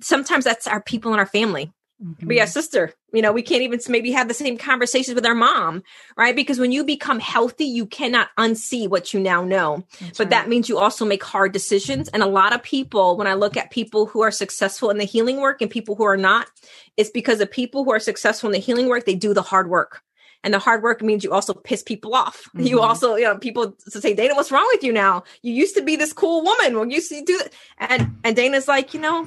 [0.00, 1.72] sometimes that's our people in our family
[2.02, 2.26] mm-hmm.
[2.26, 2.92] be a sister.
[3.12, 5.82] You know, we can't even maybe have the same conversations with our mom,
[6.16, 6.34] right?
[6.34, 9.84] Because when you become healthy, you cannot unsee what you now know.
[10.00, 10.30] That's but right.
[10.30, 12.08] that means you also make hard decisions.
[12.08, 15.04] And a lot of people, when I look at people who are successful in the
[15.04, 16.48] healing work and people who are not,
[16.96, 19.68] it's because the people who are successful in the healing work, they do the hard
[19.68, 20.02] work.
[20.44, 22.48] And the hard work means you also piss people off.
[22.52, 22.66] Mm-hmm.
[22.66, 25.24] You also, you know, people say, Dana, what's wrong with you now?
[25.40, 26.74] You used to be this cool woman.
[26.74, 27.52] Well, you used to do that.
[27.78, 29.26] And, and Dana's like, you know,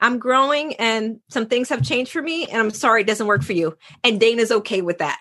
[0.00, 3.42] I'm growing and some things have changed for me and I'm sorry it doesn't work
[3.42, 3.76] for you.
[4.04, 5.20] And Dana's okay with that.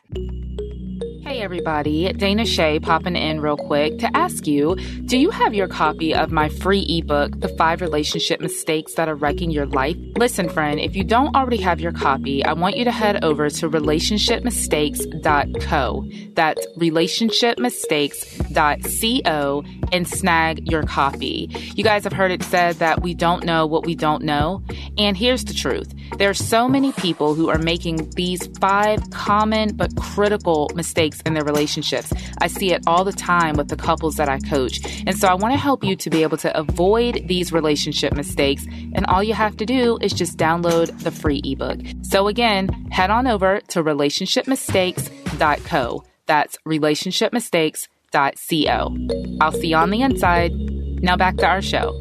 [1.26, 5.68] Hey everybody, Dana Shea popping in real quick to ask you Do you have your
[5.68, 9.98] copy of my free ebook, The Five Relationship Mistakes That Are Wrecking Your Life?
[10.18, 13.50] Listen, friend, if you don't already have your copy, I want you to head over
[13.50, 16.10] to relationshipmistakes.co.
[16.36, 21.50] That's relationshipmistakes.co and snag your copy.
[21.76, 24.62] You guys have heard it said that we don't know what we don't know.
[24.98, 29.76] And here's the truth there are so many people who are making these five common
[29.76, 32.14] but critical mistakes in their relationships.
[32.40, 34.80] I see it all the time with the couples that I coach.
[35.06, 38.66] And so I want to help you to be able to avoid these relationship mistakes.
[38.94, 41.82] And all you have to do is just download the free ebook.
[42.02, 46.04] So again, head on over to relationshipmistakes.co.
[46.28, 48.98] That's relationshipmistakes.co.
[49.42, 50.54] I'll see you on the inside.
[51.02, 51.94] Now back to our show.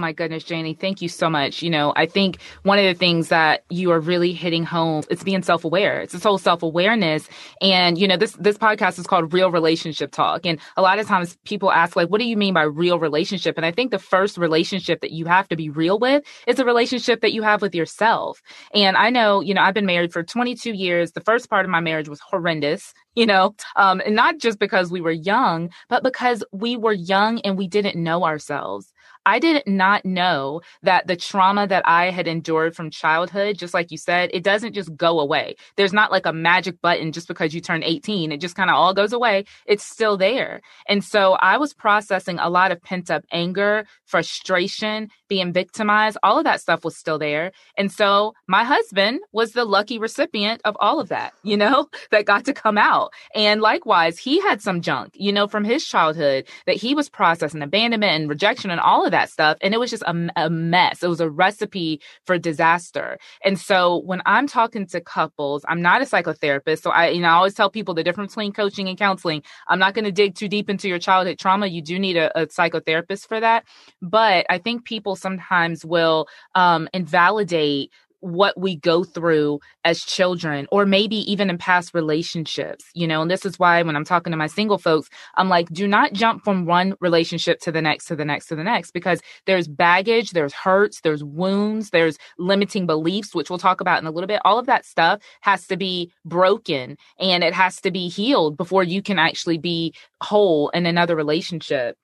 [0.00, 1.62] My goodness, Janie, thank you so much.
[1.62, 5.22] You know, I think one of the things that you are really hitting home it's
[5.22, 6.00] being self-aware.
[6.00, 7.28] It's this whole self-awareness.
[7.60, 10.46] And, you know, this this podcast is called Real Relationship Talk.
[10.46, 13.56] And a lot of times people ask, like, what do you mean by real relationship?
[13.58, 16.64] And I think the first relationship that you have to be real with is a
[16.64, 18.40] relationship that you have with yourself.
[18.72, 21.12] And I know, you know, I've been married for 22 years.
[21.12, 24.90] The first part of my marriage was horrendous you know um, and not just because
[24.90, 28.92] we were young but because we were young and we didn't know ourselves
[29.26, 33.90] I did not know that the trauma that I had endured from childhood, just like
[33.90, 35.56] you said, it doesn't just go away.
[35.76, 38.32] There's not like a magic button just because you turn 18.
[38.32, 39.44] It just kind of all goes away.
[39.66, 40.62] It's still there.
[40.88, 46.18] And so I was processing a lot of pent up anger, frustration, being victimized.
[46.22, 47.52] All of that stuff was still there.
[47.76, 52.24] And so my husband was the lucky recipient of all of that, you know, that
[52.24, 53.12] got to come out.
[53.34, 57.62] And likewise, he had some junk, you know, from his childhood that he was processing
[57.62, 59.58] abandonment and rejection and all of that stuff.
[59.60, 61.02] And it was just a, a mess.
[61.02, 63.18] It was a recipe for disaster.
[63.44, 66.82] And so when I'm talking to couples, I'm not a psychotherapist.
[66.82, 69.42] So I, you know, I always tell people the difference between coaching and counseling.
[69.68, 71.66] I'm not going to dig too deep into your childhood trauma.
[71.66, 73.64] You do need a, a psychotherapist for that.
[74.00, 80.86] But I think people sometimes will um, invalidate what we go through as children or
[80.86, 84.36] maybe even in past relationships you know and this is why when i'm talking to
[84.36, 88.16] my single folks i'm like do not jump from one relationship to the next to
[88.16, 93.34] the next to the next because there's baggage there's hurts there's wounds there's limiting beliefs
[93.34, 94.40] which we'll talk about in a little bit.
[94.44, 98.84] All of that stuff has to be broken and it has to be healed before
[98.84, 101.96] you can actually be whole in another relationship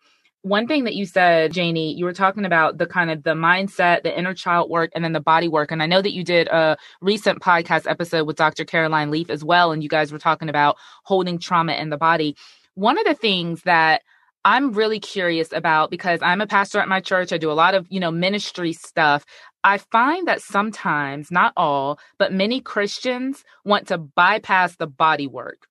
[0.46, 4.04] one thing that you said, Janie, you were talking about the kind of the mindset,
[4.04, 5.72] the inner child work, and then the body work.
[5.72, 8.64] And I know that you did a recent podcast episode with Dr.
[8.64, 9.72] Caroline Leaf as well.
[9.72, 12.36] And you guys were talking about holding trauma in the body.
[12.74, 14.02] one of the things that
[14.44, 17.32] I'm really curious about because I'm a pastor at my church.
[17.32, 19.24] I do a lot of, you know, ministry stuff.
[19.64, 25.66] I find that sometimes, not all, but many Christians want to bypass the body work.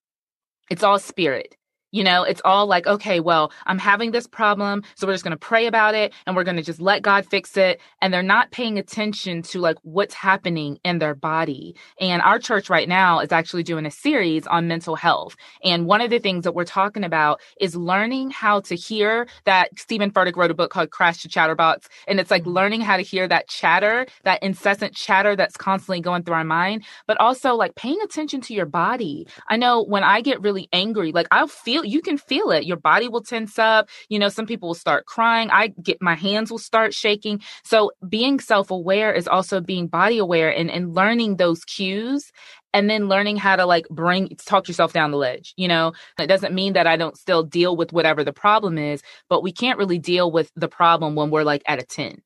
[0.70, 1.56] It's all spirit.
[1.96, 4.84] You know, it's all like, okay, well, I'm having this problem.
[4.96, 7.26] So we're just going to pray about it and we're going to just let God
[7.26, 7.80] fix it.
[8.02, 11.74] And they're not paying attention to like what's happening in their body.
[12.02, 15.38] And our church right now is actually doing a series on mental health.
[15.64, 19.80] And one of the things that we're talking about is learning how to hear that
[19.80, 21.88] Steven Furtick wrote a book called Crash the Chatterbox.
[22.10, 22.52] And it's like mm-hmm.
[22.52, 26.84] learning how to hear that chatter, that incessant chatter that's constantly going through our mind,
[27.08, 29.28] but also like paying attention to your body.
[29.48, 32.66] I know when I get really angry, like I'll feel you can feel it.
[32.66, 33.90] Your body will tense up.
[34.10, 35.50] You know, some people will start crying.
[35.52, 37.42] I get my hands will start shaking.
[37.64, 42.32] So being self aware is also being body aware and, and learning those cues
[42.74, 46.28] and then learning how to like bring talk yourself down the ledge you know it
[46.28, 49.80] doesn't mean that i don't still deal with whatever the problem is but we can't
[49.80, 52.22] really deal with the problem when we're like at a 10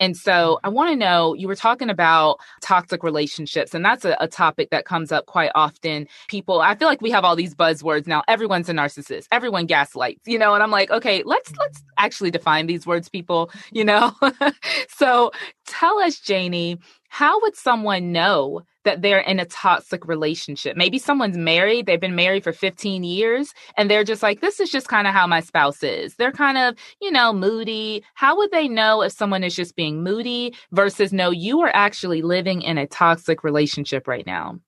[0.00, 0.76] and so I mm-hmm.
[0.76, 4.84] want to know you were talking about toxic relationships, and that's a, a, topic that
[4.84, 6.06] comes up quite often.
[6.28, 8.22] People, I feel like we have all these buzzwords now.
[8.28, 11.60] Everyone's a narcissist, everyone gaslights, you know, and I'm like, okay, let's mm-hmm.
[11.60, 14.14] let's actually define these words, people, you know.
[14.88, 15.32] so
[15.66, 20.78] tell us, Janie, how would someone know that they're in a toxic relationship?
[20.78, 24.70] Maybe someone's married, they've been married for 15 years, and they're just like, this is
[24.70, 26.14] just kind of how my spouse is.
[26.14, 28.02] They're kind of, you know, moody.
[28.14, 32.22] How would they know if someone is just being moody versus no, you are actually
[32.22, 34.58] living in a toxic relationship right now?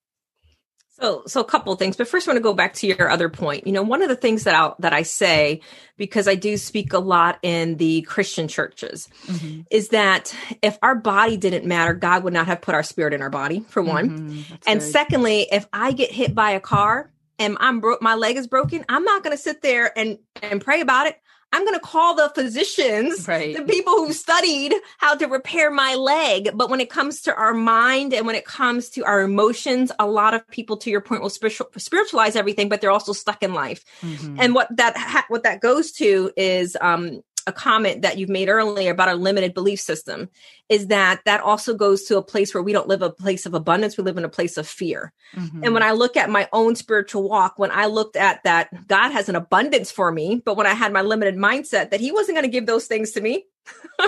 [1.01, 3.09] So, so a couple of things, but first I want to go back to your
[3.09, 3.67] other point.
[3.67, 5.63] You know, one of the things that I that I say
[5.97, 9.63] because I do speak a lot in the Christian churches mm-hmm.
[9.71, 13.23] is that if our body didn't matter, God would not have put our spirit in
[13.23, 13.61] our body.
[13.61, 14.55] For one, mm-hmm.
[14.67, 18.47] and secondly, if I get hit by a car and I'm broke, my leg is
[18.47, 21.19] broken, I'm not going to sit there and and pray about it.
[21.53, 23.57] I'm going to call the physicians, right.
[23.57, 26.51] the people who studied how to repair my leg.
[26.55, 30.07] But when it comes to our mind and when it comes to our emotions, a
[30.07, 33.85] lot of people, to your point, will spiritualize everything, but they're also stuck in life.
[34.01, 34.37] Mm-hmm.
[34.39, 38.49] And what that ha- what that goes to is um, a comment that you've made
[38.49, 40.29] earlier about our limited belief system
[40.69, 43.55] is that that also goes to a place where we don't live a place of
[43.55, 45.65] abundance we live in a place of fear mm-hmm.
[45.65, 49.11] and when i look at my own spiritual walk when i looked at that god
[49.11, 52.35] has an abundance for me but when i had my limited mindset that he wasn't
[52.37, 53.45] going to give those things to me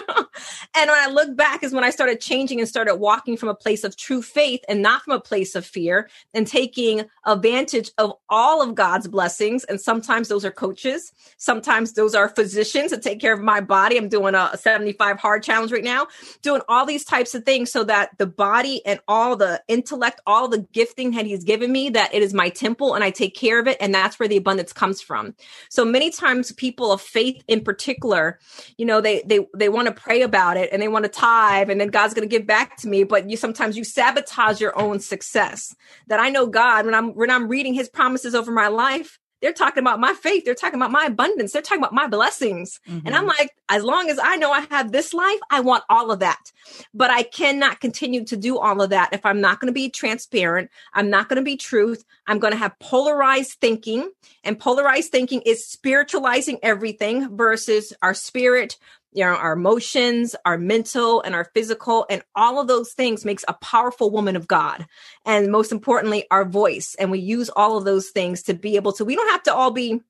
[0.74, 3.54] and when I look back is when I started changing and started walking from a
[3.54, 8.14] place of true faith and not from a place of fear and taking advantage of
[8.28, 9.64] all of God's blessings.
[9.64, 11.12] And sometimes those are coaches.
[11.36, 13.96] Sometimes those are physicians that take care of my body.
[13.96, 16.06] I'm doing a 75 hard challenge right now,
[16.42, 20.48] doing all these types of things so that the body and all the intellect, all
[20.48, 23.60] the gifting that he's given me, that it is my temple and I take care
[23.60, 23.76] of it.
[23.80, 25.34] And that's where the abundance comes from.
[25.68, 28.38] So many times people of faith in particular,
[28.76, 31.70] you know, they, they, they want to pray about it and they want to tithe
[31.70, 33.04] and then God's going to give back to me.
[33.04, 35.74] But you sometimes you sabotage your own success.
[36.08, 39.18] That I know God when I'm when I'm reading His promises over my life.
[39.42, 40.44] They're talking about my faith.
[40.44, 41.52] They're talking about my abundance.
[41.52, 42.78] They're talking about my blessings.
[42.88, 43.08] Mm-hmm.
[43.08, 46.12] And I'm like, as long as I know I have this life, I want all
[46.12, 46.52] of that.
[46.94, 49.90] But I cannot continue to do all of that if I'm not going to be
[49.90, 50.70] transparent.
[50.94, 52.04] I'm not going to be truth.
[52.28, 54.12] I'm going to have polarized thinking.
[54.44, 58.78] And polarized thinking is spiritualizing everything versus our spirit,
[59.12, 63.44] you know, our emotions, our mental and our physical, and all of those things makes
[63.46, 64.86] a powerful woman of God.
[65.24, 66.96] And most importantly, our voice.
[66.98, 69.54] And we use all of those things to be able to, we don't have to
[69.54, 70.00] all be,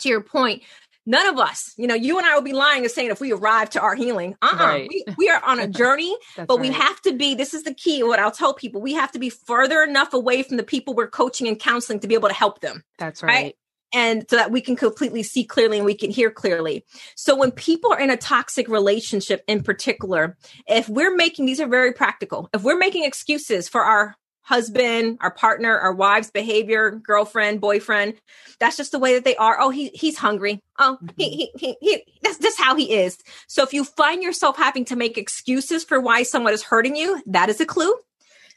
[0.00, 0.62] to your point,
[1.06, 3.32] none of us, you know, you and I will be lying and saying if we
[3.32, 4.36] arrive to our healing.
[4.42, 4.56] Uh-uh.
[4.56, 4.88] Right.
[4.88, 6.60] We, we, are on a journey, but right.
[6.60, 8.02] we have to be, this is the key.
[8.02, 11.08] What I'll tell people, we have to be further enough away from the people we're
[11.08, 12.82] coaching and counseling to be able to help them.
[12.98, 13.30] That's right.
[13.30, 13.56] right?
[13.96, 16.84] And so that we can completely see clearly and we can hear clearly.
[17.14, 20.36] So when people are in a toxic relationship in particular,
[20.68, 22.50] if we're making these are very practical.
[22.52, 28.20] If we're making excuses for our husband, our partner, our wife's behavior, girlfriend, boyfriend,
[28.60, 29.56] that's just the way that they are.
[29.58, 30.60] Oh, he he's hungry.
[30.78, 31.58] Oh, he, mm-hmm.
[31.58, 33.16] he, he, he that's just how he is.
[33.48, 37.22] So if you find yourself having to make excuses for why someone is hurting you,
[37.28, 37.94] that is a clue.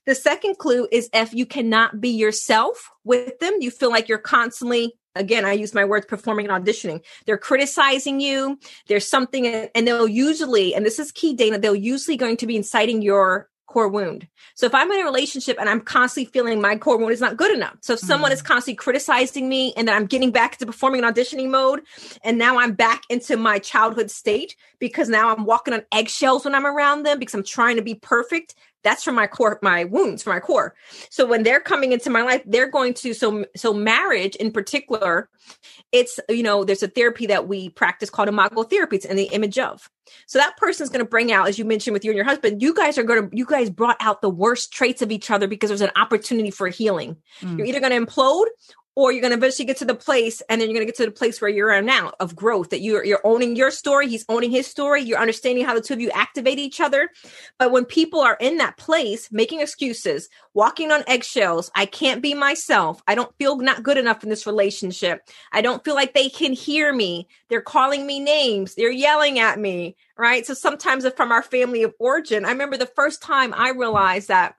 [0.06, 4.17] The second clue is if you cannot be yourself with them, you feel like you're
[4.17, 7.03] constantly again, I use my words performing and auditioning.
[7.25, 8.59] They're criticizing you.
[8.87, 12.55] There's something, and they'll usually, and this is key, Dana, they'll usually going to be
[12.55, 14.27] inciting your core wound.
[14.55, 17.37] So if I'm in a relationship and I'm constantly feeling my core wound is not
[17.37, 17.75] good enough.
[17.81, 18.33] So if someone mm.
[18.33, 21.81] is constantly criticizing me and then I'm getting back to performing and auditioning mode
[22.23, 26.55] and now I'm back into my childhood state because now I'm walking on eggshells when
[26.55, 30.23] I'm around them because I'm trying to be perfect, That's from my core, my wounds,
[30.23, 30.75] from my core.
[31.09, 35.29] So when they're coming into my life, they're going to so so marriage in particular,
[35.91, 38.97] it's you know there's a therapy that we practice called imago therapy.
[38.97, 39.89] It's in the image of.
[40.25, 42.61] So that person's going to bring out, as you mentioned with you and your husband,
[42.61, 45.47] you guys are going to you guys brought out the worst traits of each other
[45.47, 47.17] because there's an opportunity for healing.
[47.41, 47.57] Mm.
[47.57, 48.45] You're either going to implode
[48.99, 50.97] or you're going to eventually get to the place and then you're going to get
[50.97, 54.25] to the place where you're now of growth that you're you're owning your story he's
[54.27, 57.09] owning his story you're understanding how the two of you activate each other.
[57.57, 62.33] But when people are in that place making excuses walking on eggshells i can't be
[62.33, 65.21] myself i don't feel not good enough in this relationship
[65.53, 69.57] i don't feel like they can hear me they're calling me names they're yelling at
[69.57, 70.45] me right?
[70.45, 74.55] So sometimes from our family of origin i remember the first time i realized that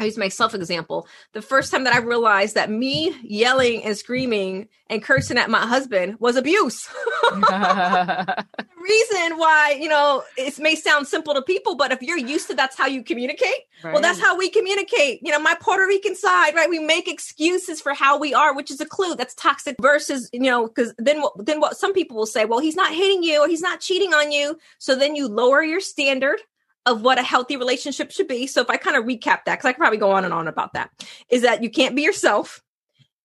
[0.00, 1.06] I use myself example.
[1.34, 5.66] The first time that I realized that me yelling and screaming and cursing at my
[5.66, 6.88] husband was abuse.
[7.30, 8.44] the
[8.78, 12.54] reason why, you know, it may sound simple to people, but if you're used to
[12.54, 13.50] that's how you communicate,
[13.84, 13.92] right.
[13.92, 15.20] well, that's how we communicate.
[15.22, 16.70] You know, my Puerto Rican side, right?
[16.70, 20.40] We make excuses for how we are, which is a clue that's toxic versus, you
[20.40, 23.44] know, because then what, then what some people will say, well, he's not hitting you
[23.44, 24.58] or he's not cheating on you.
[24.78, 26.40] So then you lower your standard
[26.86, 28.46] of what a healthy relationship should be.
[28.46, 30.48] So if I kind of recap that, because I could probably go on and on
[30.48, 30.90] about that,
[31.28, 32.62] is that you can't be yourself.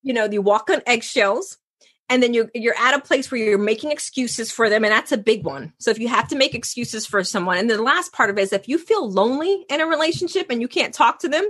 [0.04, 1.58] You know, you walk on eggshells
[2.10, 5.12] and then you're you're at a place where you're making excuses for them and that's
[5.12, 8.14] a big one so if you have to make excuses for someone and the last
[8.14, 11.20] part of it is if you feel lonely in a relationship and you can't talk
[11.20, 11.48] to them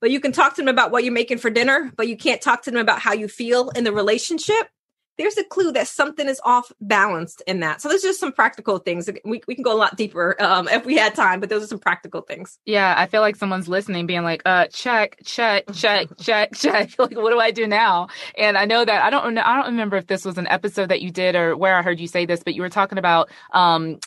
[0.00, 2.40] but you can talk to them about what you're making for dinner but you can't
[2.40, 4.68] talk to them about how you feel in the relationship
[5.18, 7.80] there's a clue that something is off balanced in that.
[7.80, 9.08] So there's just some practical things.
[9.24, 11.66] We, we can go a lot deeper um, if we had time, but those are
[11.66, 12.58] some practical things.
[12.64, 16.90] Yeah, I feel like someone's listening, being like, uh, check, check, check, check, check.
[16.98, 18.08] like, what do I do now?
[18.36, 19.42] And I know that I don't know.
[19.44, 22.00] I don't remember if this was an episode that you did or where I heard
[22.00, 23.98] you say this, but you were talking about um,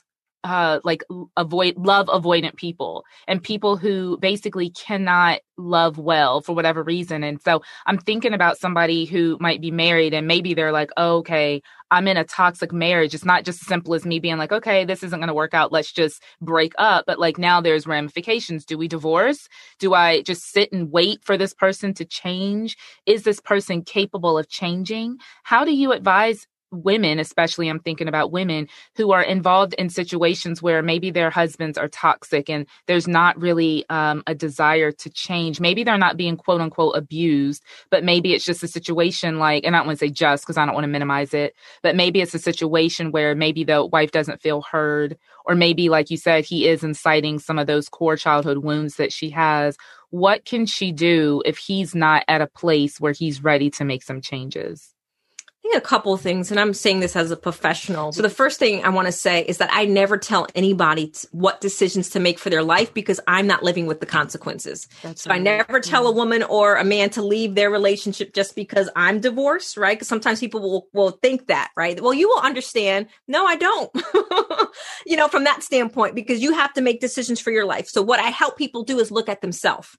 [0.45, 1.03] uh, like
[1.35, 7.23] avoid love avoidant people and people who basically cannot love well for whatever reason.
[7.23, 11.17] And so I'm thinking about somebody who might be married and maybe they're like, oh,
[11.17, 13.15] okay, I'm in a toxic marriage.
[13.15, 15.55] It's not just as simple as me being like, okay, this isn't going to work
[15.55, 15.71] out.
[15.71, 17.05] Let's just break up.
[17.07, 18.65] But like now there's ramifications.
[18.65, 19.47] Do we divorce?
[19.79, 22.77] Do I just sit and wait for this person to change?
[23.07, 25.17] Is this person capable of changing?
[25.43, 26.45] How do you advise
[26.83, 31.77] women, especially I'm thinking about women who are involved in situations where maybe their husbands
[31.77, 35.59] are toxic and there's not really um, a desire to change.
[35.59, 39.75] Maybe they're not being quote unquote abused, but maybe it's just a situation like, and
[39.75, 42.21] I don't want to say just because I don't want to minimize it, but maybe
[42.21, 46.43] it's a situation where maybe the wife doesn't feel heard, or maybe, like you said,
[46.45, 49.77] he is inciting some of those core childhood wounds that she has.
[50.09, 54.01] What can she do if he's not at a place where he's ready to make
[54.01, 54.94] some changes?
[55.65, 58.11] Think a couple things, and I'm saying this as a professional.
[58.11, 61.27] So the first thing I want to say is that I never tell anybody t-
[61.31, 64.87] what decisions to make for their life because I'm not living with the consequences.
[65.01, 65.39] That's so right.
[65.39, 69.19] I never tell a woman or a man to leave their relationship just because I'm
[69.19, 69.97] divorced, right?
[69.97, 71.99] Because sometimes people will will think that, right?
[71.99, 73.07] Well, you will understand.
[73.27, 73.91] No, I don't.
[75.05, 77.87] you know, from that standpoint, because you have to make decisions for your life.
[77.87, 79.97] So what I help people do is look at themselves.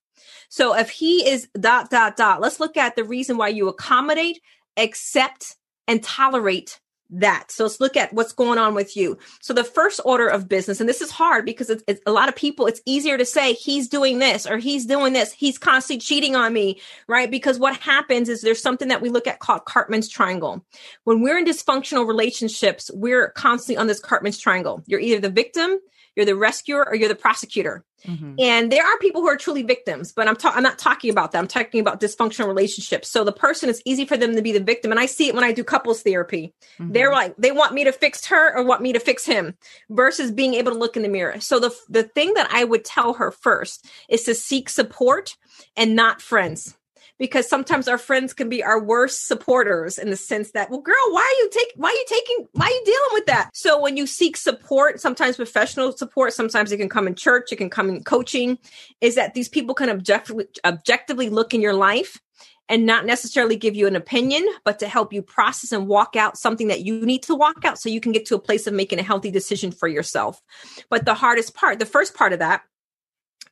[0.48, 4.40] So if he is dot dot dot, let's look at the reason why you accommodate
[4.76, 5.56] accept
[5.88, 7.50] and tolerate that.
[7.50, 9.18] So let's look at what's going on with you.
[9.40, 12.28] So the first order of business, and this is hard because it's, it's, a lot
[12.28, 15.32] of people, it's easier to say he's doing this or he's doing this.
[15.32, 17.30] He's constantly cheating on me, right?
[17.30, 20.64] Because what happens is there's something that we look at called Karpman's triangle.
[21.04, 24.82] When we're in dysfunctional relationships, we're constantly on this Karpman's triangle.
[24.86, 25.78] You're either the victim,
[26.16, 27.84] you're the rescuer, or you're the prosecutor.
[28.06, 28.34] Mm-hmm.
[28.38, 31.32] And there are people who are truly victims, but I'm ta- I'm not talking about
[31.32, 31.38] that.
[31.38, 33.08] I'm talking about dysfunctional relationships.
[33.08, 35.34] So the person is easy for them to be the victim, and I see it
[35.34, 36.54] when I do couples therapy.
[36.78, 36.92] Mm-hmm.
[36.92, 39.54] They're like they want me to fix her or want me to fix him,
[39.90, 41.40] versus being able to look in the mirror.
[41.40, 45.36] So the the thing that I would tell her first is to seek support
[45.76, 46.76] and not friends
[47.18, 50.94] because sometimes our friends can be our worst supporters in the sense that, well, girl,
[51.10, 53.50] why are you taking, why are you taking, why are you dealing with that?
[53.54, 57.56] So when you seek support, sometimes professional support, sometimes it can come in church, it
[57.56, 58.58] can come in coaching,
[59.00, 62.20] is that these people can objectively, objectively look in your life
[62.68, 66.36] and not necessarily give you an opinion, but to help you process and walk out
[66.36, 68.74] something that you need to walk out so you can get to a place of
[68.74, 70.42] making a healthy decision for yourself.
[70.90, 72.62] But the hardest part, the first part of that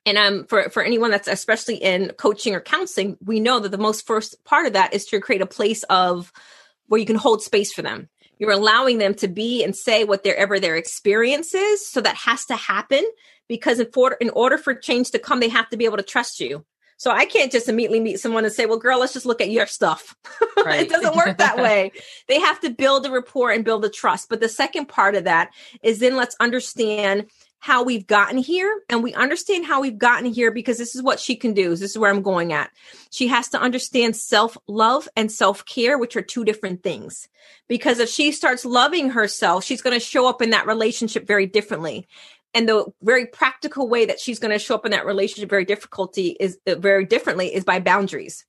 [0.06, 3.78] and um, for, for anyone that's especially in coaching or counseling, we know that the
[3.78, 6.32] most first part of that is to create a place of
[6.88, 8.08] where you can hold space for them.
[8.38, 11.86] You're allowing them to be and say whatever their experience is.
[11.86, 13.04] So that has to happen
[13.48, 16.02] because in, for, in order for change to come, they have to be able to
[16.02, 16.64] trust you.
[16.96, 19.50] So I can't just immediately meet someone and say, well, girl, let's just look at
[19.50, 20.16] your stuff.
[20.64, 20.80] Right.
[20.80, 21.92] it doesn't work that way.
[22.26, 24.30] They have to build a rapport and build a trust.
[24.30, 25.50] But the second part of that
[25.82, 27.26] is then let's understand
[27.64, 31.18] how we've gotten here and we understand how we've gotten here because this is what
[31.18, 31.70] she can do.
[31.70, 32.70] This is where I'm going at.
[33.10, 37.26] She has to understand self love and self care, which are two different things.
[37.66, 41.46] Because if she starts loving herself, she's going to show up in that relationship very
[41.46, 42.06] differently.
[42.52, 45.64] And the very practical way that she's going to show up in that relationship very
[45.64, 48.44] difficulty is uh, very differently is by boundaries.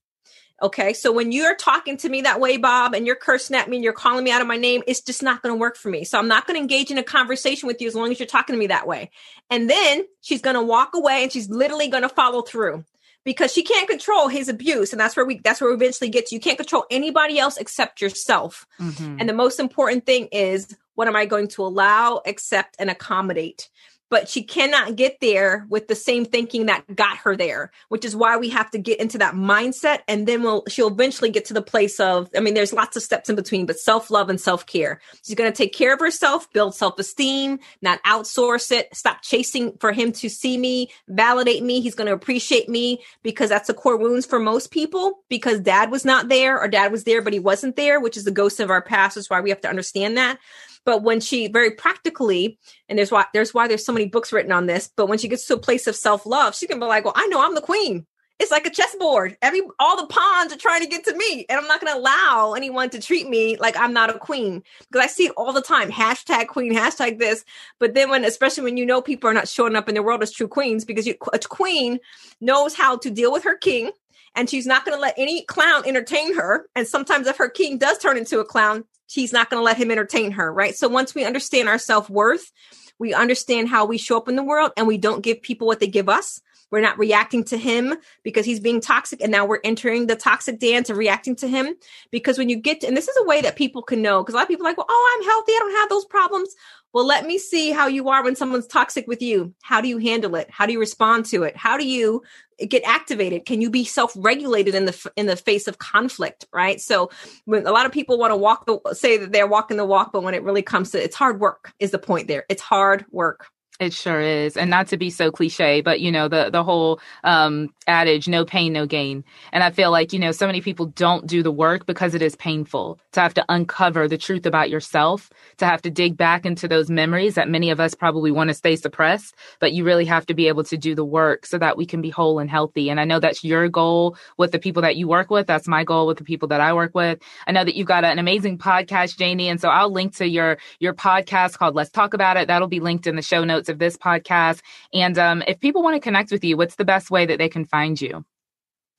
[0.62, 0.94] Okay.
[0.94, 3.84] So when you're talking to me that way, Bob, and you're cursing at me and
[3.84, 6.06] you're calling me out of my name, it's just not going to work for me.
[6.06, 8.28] So I'm not going to engage in a conversation with you as long as you're
[8.28, 9.12] talking to me that way.
[9.50, 12.86] And then she's going to walk away and she's literally going to follow through
[13.26, 14.94] because she can't control his abuse.
[14.94, 16.36] And that's where we, that's where we eventually get to.
[16.36, 18.66] You can't control anybody else except yourself.
[18.80, 19.18] Mm-hmm.
[19.20, 23.70] And the most important thing is what am I going to allow, accept, and accommodate?
[24.10, 28.16] But she cannot get there with the same thinking that got her there, which is
[28.16, 30.00] why we have to get into that mindset.
[30.08, 33.04] And then we'll, she'll eventually get to the place of, I mean, there's lots of
[33.04, 35.02] steps in between, but self love and self care.
[35.24, 39.78] She's going to take care of herself, build self esteem, not outsource it, stop chasing
[39.80, 41.82] for him to see me, validate me.
[41.82, 45.90] He's going to appreciate me because that's the core wounds for most people because dad
[45.92, 48.60] was not there or dad was there, but he wasn't there, which is the ghost
[48.60, 49.18] of our past.
[49.18, 50.40] Is why we have to understand that.
[50.86, 54.52] But when she very practically, and there's why there's why there's so many books written
[54.52, 57.04] on this, but when she gets to a place of self-love, she can be like,
[57.04, 58.06] Well, I know I'm the queen.
[58.38, 59.38] It's like a chessboard.
[59.42, 61.46] Every all the pawns are trying to get to me.
[61.50, 64.62] And I'm not gonna allow anyone to treat me like I'm not a queen.
[64.92, 65.90] Because I see it all the time.
[65.90, 67.46] Hashtag queen, hashtag this.
[67.80, 70.22] But then when especially when you know people are not showing up in the world
[70.22, 72.00] as true queens, because you, a queen
[72.42, 73.92] knows how to deal with her king
[74.36, 76.68] and she's not going to let any clown entertain her.
[76.76, 79.78] And sometimes if her king does turn into a clown, she's not going to let
[79.78, 80.76] him entertain her, right?
[80.76, 82.52] So once we understand our self worth,
[83.00, 85.80] we understand how we show up in the world and we don't give people what
[85.80, 86.42] they give us.
[86.72, 89.22] We're not reacting to him because he's being toxic.
[89.22, 91.76] And now we're entering the toxic dance and reacting to him.
[92.12, 94.34] Because when you get to, and this is a way that people can know, because
[94.34, 95.52] a lot of people are like, well, oh, I'm healthy.
[95.52, 96.56] I don't have those problems.
[96.96, 99.54] Well, let me see how you are when someone's toxic with you.
[99.62, 100.50] How do you handle it?
[100.50, 101.58] How do you respond to it?
[101.58, 102.24] How do you
[102.70, 103.46] get activated?
[103.46, 106.46] Can you be self-regulated in the in the face of conflict?
[106.54, 106.80] Right.
[106.80, 107.12] So,
[107.44, 110.14] when a lot of people want to walk the say that they're walking the walk,
[110.14, 112.46] but when it really comes to it's hard work is the point there.
[112.48, 113.48] It's hard work.
[113.78, 114.56] It sure is.
[114.56, 118.46] And not to be so cliche, but you know, the the whole um adage, no
[118.46, 119.24] pain, no gain.
[119.52, 122.22] And I feel like, you know, so many people don't do the work because it
[122.22, 126.46] is painful to have to uncover the truth about yourself, to have to dig back
[126.46, 130.06] into those memories that many of us probably want to stay suppressed, but you really
[130.06, 132.50] have to be able to do the work so that we can be whole and
[132.50, 132.90] healthy.
[132.90, 135.48] And I know that's your goal with the people that you work with.
[135.48, 137.20] That's my goal with the people that I work with.
[137.46, 139.50] I know that you've got an amazing podcast, Janie.
[139.50, 142.48] And so I'll link to your your podcast called Let's Talk About It.
[142.48, 144.62] That'll be linked in the show notes of this podcast.
[144.94, 147.50] And um, if people want to connect with you, what's the best way that they
[147.50, 148.26] can find you?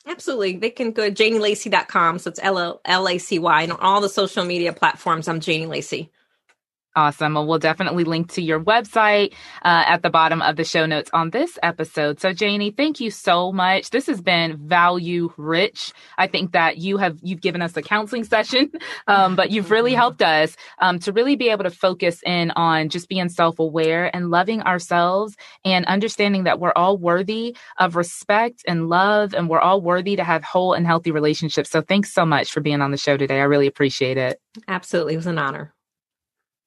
[0.06, 0.56] Absolutely.
[0.56, 2.20] They can go to janielacy.com.
[2.20, 3.62] So it's L L A C Y.
[3.62, 6.10] And on all the social media platforms, I'm Janie Lacy.
[6.96, 7.34] Awesome.
[7.34, 11.10] Well, we'll definitely link to your website uh, at the bottom of the show notes
[11.12, 12.20] on this episode.
[12.20, 13.90] So, Janie, thank you so much.
[13.90, 15.92] This has been value rich.
[16.16, 18.72] I think that you have you've given us a counseling session,
[19.06, 22.88] um, but you've really helped us um, to really be able to focus in on
[22.88, 25.36] just being self aware and loving ourselves
[25.66, 30.24] and understanding that we're all worthy of respect and love, and we're all worthy to
[30.24, 31.68] have whole and healthy relationships.
[31.68, 33.40] So, thanks so much for being on the show today.
[33.40, 34.40] I really appreciate it.
[34.66, 35.74] Absolutely, it was an honor.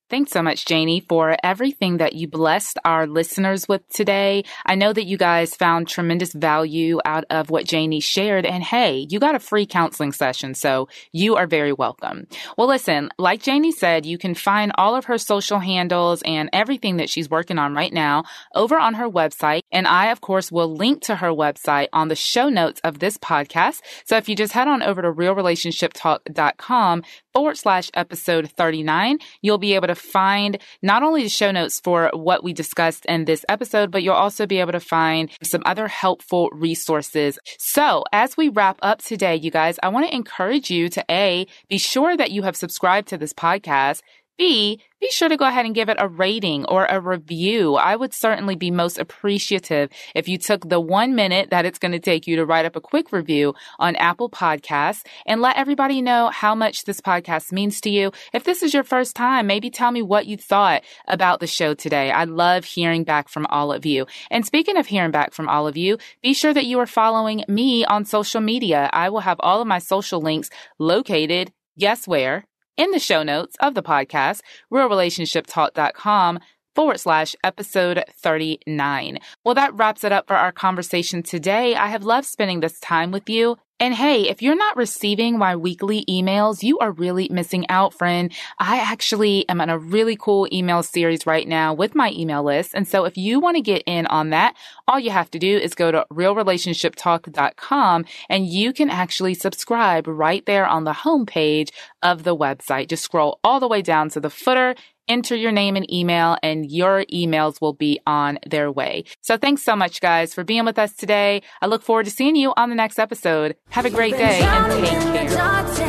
[0.10, 4.44] Thanks so much, Janie, for everything that you blessed our listeners with today.
[4.66, 8.44] I know that you guys found tremendous value out of what Janie shared.
[8.44, 12.26] And hey, you got a free counseling session, so you are very welcome.
[12.58, 16.98] Well, listen, like Janie said, you can find all of her social handles and everything
[16.98, 18.24] that she's working on right now
[18.56, 19.62] over on her website.
[19.72, 23.20] And I, of course, will link to her website on the show notes of this
[23.20, 23.82] podcast.
[24.06, 29.76] So if you just head on over to realrelationshiptalk.com forward slash episode 39, you'll be
[29.76, 33.92] able to find not only the show notes for what we discussed in this episode,
[33.92, 37.38] but you'll also be able to find some other helpful resources.
[37.58, 41.48] So as we wrap up today, you guys, I want to encourage you to A,
[41.68, 44.02] be sure that you have subscribed to this podcast.
[44.40, 47.76] B, be sure to go ahead and give it a rating or a review.
[47.76, 51.92] I would certainly be most appreciative if you took the one minute that it's going
[51.92, 56.02] to take you to write up a quick review on Apple Podcasts and let everybody
[56.02, 58.14] know how much this podcast means to you.
[58.32, 61.74] If this is your first time, maybe tell me what you thought about the show
[61.74, 62.10] today.
[62.10, 64.08] I love hearing back from all of you.
[64.32, 67.44] And speaking of hearing back from all of you, be sure that you are following
[67.50, 68.90] me on social media.
[68.94, 72.46] I will have all of my social links located, guess where?
[72.78, 74.42] In the show notes of the podcast,
[74.72, 76.40] realrelationshiptalk.com
[76.76, 79.20] forward slash episode 39.
[79.44, 81.76] Well, that wraps it up for our conversation today.
[81.76, 83.58] I have loved spending this time with you.
[83.82, 88.30] And hey, if you're not receiving my weekly emails, you are really missing out, friend.
[88.58, 92.72] I actually am on a really cool email series right now with my email list.
[92.74, 94.56] And so if you want to get in on that,
[94.86, 100.46] all you have to do is go to realrelationshiptalk.com and you can actually subscribe right
[100.46, 101.70] there on the homepage
[102.04, 102.90] of the website.
[102.90, 104.76] Just scroll all the way down to the footer
[105.10, 109.04] enter your name and email and your emails will be on their way.
[109.22, 111.42] So thanks so much guys for being with us today.
[111.62, 113.56] I look forward to seeing you on the next episode.
[113.70, 115.89] Have a great day and take care.